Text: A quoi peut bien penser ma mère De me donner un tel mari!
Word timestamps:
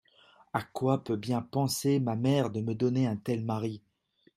A 0.53 0.63
quoi 0.63 1.03
peut 1.03 1.15
bien 1.15 1.43
penser 1.43 1.99
ma 1.99 2.15
mère 2.15 2.49
De 2.49 2.59
me 2.61 2.73
donner 2.73 3.05
un 3.05 3.17
tel 3.17 3.45
mari! 3.45 3.83